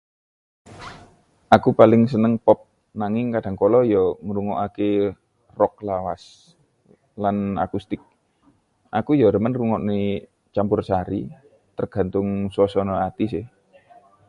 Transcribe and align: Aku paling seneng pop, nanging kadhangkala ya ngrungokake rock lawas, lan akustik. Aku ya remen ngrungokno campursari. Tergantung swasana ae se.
Aku 1.55 1.69
paling 1.79 2.01
seneng 2.13 2.33
pop, 2.45 2.59
nanging 3.01 3.27
kadhangkala 3.35 3.79
ya 3.93 4.03
ngrungokake 4.27 4.89
rock 5.59 5.73
lawas, 5.87 6.21
lan 7.23 7.37
akustik. 7.65 8.01
Aku 8.99 9.11
ya 9.21 9.27
remen 9.33 9.53
ngrungokno 9.53 9.95
campursari. 10.55 11.21
Tergantung 11.77 12.27
swasana 12.53 12.93
ae 13.07 13.25
se. 13.31 13.41